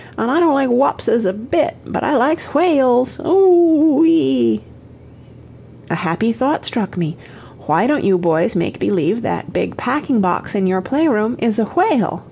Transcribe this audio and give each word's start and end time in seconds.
An' 0.17 0.31
I 0.31 0.39
don't 0.39 0.55
like 0.55 0.69
wapses 0.69 1.27
a 1.27 1.31
bit, 1.31 1.75
but 1.85 2.03
I 2.03 2.17
likes 2.17 2.55
whay 2.55 2.79
als 2.79 3.19
oo 3.19 4.03
ee 4.03 4.07
ee." 4.53 4.63
A 5.91 5.93
happy 5.95 6.31
thought 6.33 6.65
struck 6.65 6.97
me. 6.97 7.15
"Why 7.67 7.85
don't 7.85 8.03
you 8.03 8.17
boys 8.17 8.55
make 8.55 8.79
believe 8.79 9.21
that 9.21 9.53
big 9.53 9.77
packing 9.77 10.19
box 10.19 10.55
in 10.55 10.65
your 10.65 10.81
play 10.81 11.07
room 11.07 11.35
is 11.37 11.59
a 11.59 11.65
whale?" 11.65 12.19